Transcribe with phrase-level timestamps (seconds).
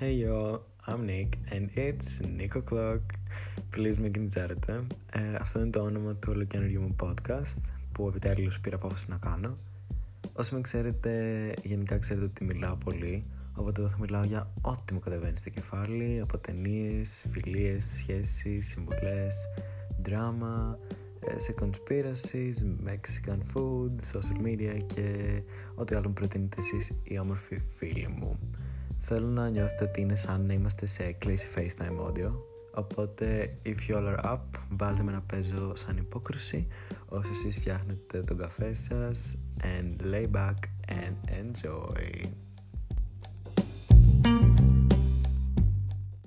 [0.00, 3.00] Hey yo, I'm Nick and it's Nick O'Clock.
[3.76, 4.86] Please μην κνιτζάρετε.
[5.12, 7.60] Ε, αυτό είναι το όνομα του ολοκαινούριου μου podcast
[7.92, 9.58] που επιτέλους πήρα απόφαση να κάνω.
[10.32, 11.12] Όσοι με ξέρετε,
[11.62, 13.24] γενικά ξέρετε ότι μιλάω πολύ,
[13.54, 19.48] οπότε εδώ θα μιλάω για ό,τι μου κατεβαίνει στο κεφάλι, από ταινίες, φιλίες, σχέσεις, συμβουλές,
[20.02, 20.78] δράμα,
[21.20, 25.42] ε, σε conspiracies, Mexican food, social media και
[25.74, 28.37] ό,τι άλλο μου προτείνετε εσείς οι όμορφοι φίλοι μου.
[29.10, 32.32] Θέλω να νιώθετε ότι είναι σαν να είμαστε σε κλείσει FaceTime audio
[32.74, 34.40] Οπότε, if you all are up,
[34.70, 36.66] βάλτε με να παίζω σαν υπόκριση
[37.08, 40.54] όσο εσείς φτιάχνετε τον καφέ σας and lay back
[40.86, 42.28] and enjoy.